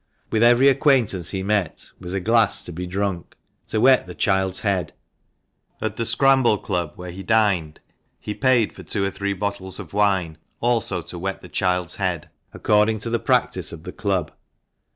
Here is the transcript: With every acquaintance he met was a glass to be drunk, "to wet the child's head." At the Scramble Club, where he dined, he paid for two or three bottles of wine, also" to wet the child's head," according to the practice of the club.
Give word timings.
With 0.31 0.41
every 0.41 0.67
acquaintance 0.67 1.29
he 1.29 1.43
met 1.43 1.91
was 1.99 2.11
a 2.11 2.19
glass 2.19 2.65
to 2.65 2.71
be 2.71 2.87
drunk, 2.87 3.35
"to 3.67 3.79
wet 3.79 4.07
the 4.07 4.15
child's 4.15 4.61
head." 4.61 4.93
At 5.79 5.95
the 5.95 6.07
Scramble 6.07 6.57
Club, 6.57 6.93
where 6.95 7.11
he 7.11 7.21
dined, 7.21 7.79
he 8.19 8.33
paid 8.33 8.73
for 8.73 8.81
two 8.81 9.05
or 9.05 9.11
three 9.11 9.33
bottles 9.33 9.79
of 9.79 9.93
wine, 9.93 10.39
also" 10.59 11.01
to 11.03 11.19
wet 11.19 11.43
the 11.43 11.49
child's 11.49 11.97
head," 11.97 12.31
according 12.51 12.97
to 13.01 13.11
the 13.11 13.19
practice 13.19 13.71
of 13.71 13.83
the 13.83 13.93
club. 13.93 14.31